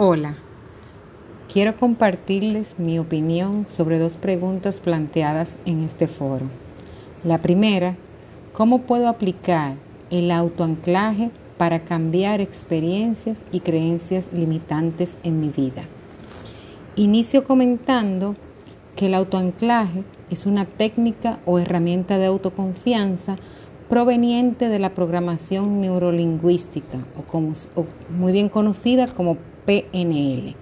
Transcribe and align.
Hola, 0.00 0.36
quiero 1.52 1.76
compartirles 1.76 2.78
mi 2.78 3.00
opinión 3.00 3.66
sobre 3.68 3.98
dos 3.98 4.16
preguntas 4.16 4.78
planteadas 4.78 5.58
en 5.66 5.82
este 5.82 6.06
foro. 6.06 6.46
La 7.24 7.38
primera, 7.38 7.96
¿cómo 8.52 8.82
puedo 8.82 9.08
aplicar 9.08 9.74
el 10.10 10.30
autoanclaje 10.30 11.32
para 11.56 11.80
cambiar 11.80 12.40
experiencias 12.40 13.42
y 13.50 13.58
creencias 13.58 14.32
limitantes 14.32 15.18
en 15.24 15.40
mi 15.40 15.48
vida? 15.48 15.82
Inicio 16.94 17.42
comentando 17.42 18.36
que 18.94 19.06
el 19.06 19.14
autoanclaje 19.14 20.04
es 20.30 20.46
una 20.46 20.64
técnica 20.64 21.40
o 21.44 21.58
herramienta 21.58 22.18
de 22.18 22.26
autoconfianza 22.26 23.34
proveniente 23.88 24.68
de 24.68 24.78
la 24.78 24.94
programación 24.94 25.80
neurolingüística 25.80 26.98
o, 27.18 27.22
como, 27.22 27.54
muy 28.16 28.30
bien 28.30 28.48
conocida 28.48 29.08
como 29.08 29.38
PNL, 29.68 30.54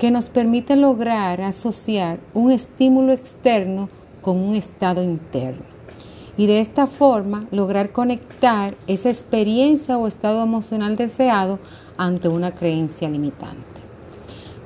que 0.00 0.10
nos 0.10 0.28
permite 0.28 0.74
lograr 0.74 1.40
asociar 1.40 2.18
un 2.34 2.50
estímulo 2.50 3.12
externo 3.12 3.88
con 4.20 4.36
un 4.36 4.56
estado 4.56 5.04
interno 5.04 5.62
y 6.36 6.48
de 6.48 6.58
esta 6.58 6.88
forma 6.88 7.46
lograr 7.52 7.92
conectar 7.92 8.74
esa 8.88 9.10
experiencia 9.10 9.96
o 9.96 10.08
estado 10.08 10.42
emocional 10.42 10.96
deseado 10.96 11.60
ante 11.96 12.26
una 12.26 12.50
creencia 12.50 13.08
limitante. 13.08 13.62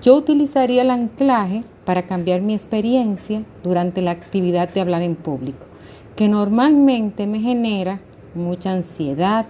Yo 0.00 0.16
utilizaría 0.16 0.80
el 0.80 0.90
anclaje 0.90 1.62
para 1.84 2.06
cambiar 2.06 2.40
mi 2.40 2.54
experiencia 2.54 3.42
durante 3.62 4.00
la 4.00 4.12
actividad 4.12 4.70
de 4.70 4.80
hablar 4.80 5.02
en 5.02 5.16
público, 5.16 5.66
que 6.14 6.28
normalmente 6.28 7.26
me 7.26 7.40
genera 7.40 8.00
mucha 8.34 8.72
ansiedad, 8.72 9.45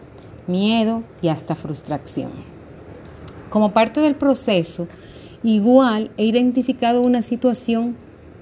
miedo 0.49 1.05
y 1.23 1.29
hasta 1.29 1.55
frustración. 1.55 2.56
Como 3.51 3.73
parte 3.73 4.01
del 4.01 4.15
proceso, 4.15 4.89
igual 5.43 6.11
he 6.17 6.25
identificado 6.25 7.03
una 7.03 7.23
situación 7.23 7.97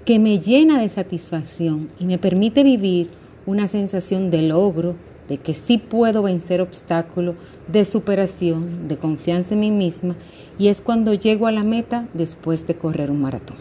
que 0.04 0.18
me 0.18 0.38
llena 0.38 0.80
de 0.80 0.88
satisfacción 0.88 1.88
y 1.98 2.06
me 2.06 2.18
permite 2.18 2.62
vivir 2.62 3.08
una 3.46 3.68
sensación 3.68 4.30
de 4.30 4.42
logro, 4.42 4.96
de 5.28 5.38
que 5.38 5.54
sí 5.54 5.78
puedo 5.78 6.22
vencer 6.22 6.60
obstáculos, 6.60 7.36
de 7.68 7.84
superación, 7.84 8.88
de 8.88 8.98
confianza 8.98 9.54
en 9.54 9.60
mí 9.60 9.70
misma, 9.70 10.16
y 10.58 10.68
es 10.68 10.80
cuando 10.80 11.14
llego 11.14 11.46
a 11.46 11.52
la 11.52 11.62
meta 11.62 12.06
después 12.12 12.66
de 12.66 12.76
correr 12.76 13.10
un 13.10 13.22
maratón. 13.22 13.56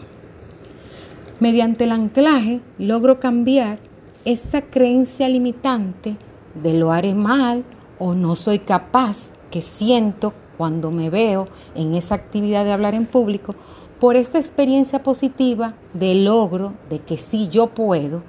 Mediante 1.40 1.84
el 1.84 1.92
anclaje 1.92 2.60
logro 2.78 3.18
cambiar 3.18 3.78
esa 4.24 4.62
creencia 4.62 5.28
limitante 5.28 6.16
de 6.62 6.74
lo 6.74 6.92
haré 6.92 7.14
mal 7.14 7.64
o 7.98 8.14
no 8.14 8.36
soy 8.36 8.60
capaz 8.60 9.32
que 9.50 9.60
siento 9.60 10.32
cuando 10.56 10.90
me 10.90 11.10
veo 11.10 11.48
en 11.74 11.94
esa 11.94 12.14
actividad 12.14 12.64
de 12.64 12.72
hablar 12.72 12.94
en 12.94 13.06
público, 13.06 13.54
por 14.00 14.16
esta 14.16 14.38
experiencia 14.38 15.02
positiva 15.02 15.74
de 15.94 16.14
logro, 16.14 16.74
de 16.90 16.98
que 16.98 17.16
sí 17.16 17.48
yo 17.48 17.68
puedo, 17.68 18.22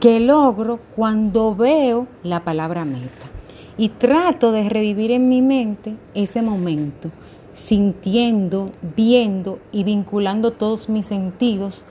que 0.00 0.20
logro 0.20 0.80
cuando 0.94 1.54
veo 1.54 2.06
la 2.22 2.44
palabra 2.44 2.84
meta. 2.84 3.30
Y 3.76 3.88
trato 3.88 4.52
de 4.52 4.68
revivir 4.68 5.10
en 5.10 5.28
mi 5.28 5.42
mente 5.42 5.96
ese 6.14 6.42
momento, 6.42 7.10
sintiendo, 7.52 8.70
viendo 8.96 9.58
y 9.72 9.82
vinculando 9.82 10.52
todos 10.52 10.88
mis 10.88 11.06
sentidos 11.06 11.84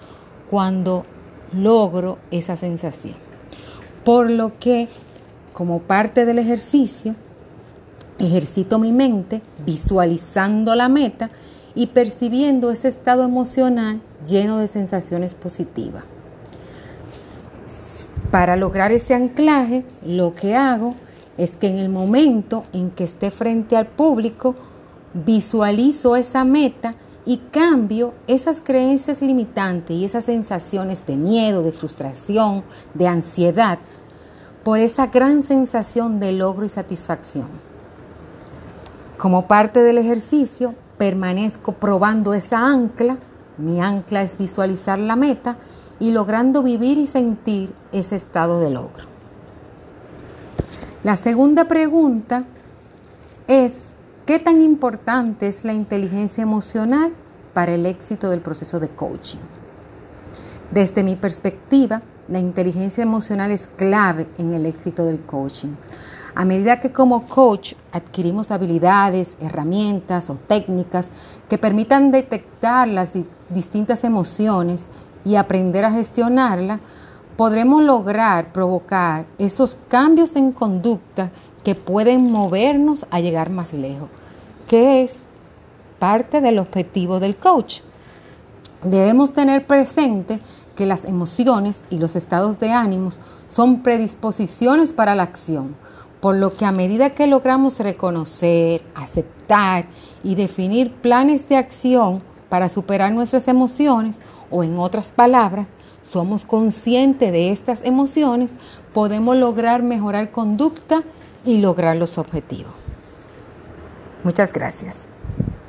cuando 0.49 1.05
logro 1.51 2.19
esa 2.31 2.55
sensación. 2.55 3.15
Por 4.05 4.29
lo 4.29 4.57
que, 4.59 4.87
como 5.51 5.79
parte 5.79 6.25
del 6.25 6.39
ejercicio, 6.39 7.15
Ejercito 8.23 8.79
mi 8.79 8.93
mente 8.93 9.41
visualizando 9.65 10.75
la 10.75 10.87
meta 10.87 11.29
y 11.75 11.87
percibiendo 11.87 12.71
ese 12.71 12.87
estado 12.87 13.25
emocional 13.25 13.99
lleno 14.25 14.59
de 14.59 14.69
sensaciones 14.69 15.35
positivas. 15.35 16.05
Para 18.31 18.55
lograr 18.55 18.93
ese 18.93 19.13
anclaje, 19.13 19.83
lo 20.05 20.35
que 20.35 20.55
hago 20.55 20.95
es 21.37 21.57
que 21.57 21.67
en 21.67 21.77
el 21.79 21.89
momento 21.89 22.63
en 22.71 22.91
que 22.91 23.03
esté 23.03 23.29
frente 23.29 23.75
al 23.75 23.87
público, 23.87 24.55
visualizo 25.13 26.15
esa 26.15 26.45
meta 26.45 26.95
y 27.25 27.39
cambio 27.51 28.13
esas 28.27 28.61
creencias 28.61 29.21
limitantes 29.21 29.97
y 29.97 30.05
esas 30.05 30.23
sensaciones 30.23 31.05
de 31.05 31.17
miedo, 31.17 31.61
de 31.61 31.73
frustración, 31.73 32.63
de 32.93 33.05
ansiedad, 33.05 33.79
por 34.63 34.79
esa 34.79 35.07
gran 35.07 35.43
sensación 35.43 36.21
de 36.21 36.31
logro 36.31 36.65
y 36.65 36.69
satisfacción. 36.69 37.72
Como 39.17 39.47
parte 39.47 39.81
del 39.81 39.97
ejercicio, 39.97 40.75
permanezco 40.97 41.73
probando 41.73 42.33
esa 42.33 42.65
ancla. 42.65 43.17
Mi 43.57 43.81
ancla 43.81 44.21
es 44.21 44.37
visualizar 44.37 44.99
la 44.99 45.15
meta 45.15 45.57
y 45.99 46.11
logrando 46.11 46.63
vivir 46.63 46.97
y 46.97 47.07
sentir 47.07 47.73
ese 47.91 48.15
estado 48.15 48.59
de 48.59 48.69
logro. 48.69 49.05
La 51.03 51.17
segunda 51.17 51.65
pregunta 51.65 52.45
es, 53.47 53.87
¿qué 54.25 54.39
tan 54.39 54.61
importante 54.61 55.47
es 55.47 55.65
la 55.65 55.73
inteligencia 55.73 56.41
emocional 56.41 57.11
para 57.53 57.73
el 57.73 57.85
éxito 57.85 58.29
del 58.29 58.41
proceso 58.41 58.79
de 58.79 58.89
coaching? 58.89 59.39
Desde 60.71 61.03
mi 61.03 61.15
perspectiva, 61.15 62.01
la 62.27 62.39
inteligencia 62.39 63.03
emocional 63.03 63.51
es 63.51 63.67
clave 63.67 64.27
en 64.37 64.53
el 64.53 64.65
éxito 64.65 65.05
del 65.05 65.21
coaching. 65.21 65.75
A 66.35 66.45
medida 66.45 66.79
que 66.79 66.91
como 66.91 67.27
coach 67.27 67.73
adquirimos 67.91 68.49
habilidades, 68.49 69.37
herramientas 69.39 70.31
o 70.31 70.35
técnicas 70.35 71.09
que 71.47 71.59
permitan 71.59 72.11
detectar 72.11 72.87
las 72.87 73.11
distintas 73.49 74.03
emociones 74.03 74.83
y 75.23 75.35
aprender 75.35 75.85
a 75.85 75.91
gestionarla, 75.91 76.79
podremos 77.37 77.83
lograr 77.83 78.51
provocar 78.51 79.25
esos 79.37 79.77
cambios 79.89 80.35
en 80.35 80.51
conducta 80.51 81.29
que 81.63 81.75
pueden 81.75 82.31
movernos 82.31 83.05
a 83.11 83.19
llegar 83.19 83.51
más 83.51 83.73
lejos, 83.73 84.09
que 84.67 85.03
es 85.03 85.19
parte 85.99 86.41
del 86.41 86.57
objetivo 86.57 87.19
del 87.19 87.35
coach. 87.35 87.81
Debemos 88.83 89.33
tener 89.33 89.67
presente 89.67 90.39
que 90.75 90.85
las 90.87 91.05
emociones 91.05 91.81
y 91.91 91.99
los 91.99 92.15
estados 92.15 92.59
de 92.59 92.71
ánimos 92.71 93.19
son 93.47 93.83
predisposiciones 93.83 94.93
para 94.93 95.15
la 95.15 95.23
acción, 95.23 95.75
por 96.23 96.37
lo 96.37 96.55
que 96.55 96.63
a 96.63 96.71
medida 96.71 97.09
que 97.09 97.27
logramos 97.27 97.77
reconocer, 97.79 98.81
aceptar 98.95 99.87
y 100.23 100.35
definir 100.35 100.89
planes 100.89 101.49
de 101.49 101.57
acción 101.57 102.23
para 102.47 102.69
superar 102.69 103.11
nuestras 103.11 103.49
emociones, 103.49 104.21
o 104.49 104.63
en 104.63 104.79
otras 104.79 105.11
palabras, 105.11 105.67
somos 106.01 106.45
conscientes 106.45 107.33
de 107.33 107.51
estas 107.51 107.83
emociones, 107.83 108.53
podemos 108.93 109.35
lograr 109.35 109.83
mejorar 109.83 110.31
conducta 110.31 111.03
y 111.43 111.57
lograr 111.57 111.97
los 111.97 112.17
objetivos. 112.17 112.71
Muchas 114.23 114.53
gracias. 114.53 114.95